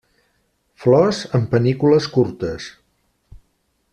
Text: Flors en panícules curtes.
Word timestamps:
Flors 0.85 1.19
en 1.39 1.45
panícules 1.51 2.09
curtes. 2.17 2.71